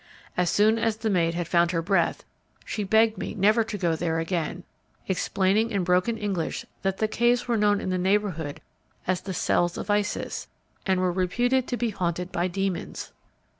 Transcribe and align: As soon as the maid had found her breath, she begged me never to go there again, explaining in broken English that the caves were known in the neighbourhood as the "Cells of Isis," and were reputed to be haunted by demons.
As 0.35 0.49
soon 0.49 0.79
as 0.79 0.97
the 0.97 1.11
maid 1.11 1.35
had 1.35 1.47
found 1.47 1.69
her 1.69 1.81
breath, 1.83 2.23
she 2.65 2.83
begged 2.83 3.19
me 3.19 3.35
never 3.35 3.63
to 3.65 3.77
go 3.77 3.95
there 3.95 4.17
again, 4.17 4.63
explaining 5.07 5.69
in 5.69 5.83
broken 5.83 6.17
English 6.17 6.65
that 6.81 6.97
the 6.97 7.07
caves 7.07 7.47
were 7.47 7.55
known 7.55 7.79
in 7.79 7.91
the 7.91 7.99
neighbourhood 7.99 8.61
as 9.05 9.21
the 9.21 9.33
"Cells 9.35 9.77
of 9.77 9.91
Isis," 9.91 10.47
and 10.87 10.99
were 11.01 11.11
reputed 11.11 11.67
to 11.67 11.77
be 11.77 11.91
haunted 11.91 12.31
by 12.31 12.47
demons. 12.47 13.13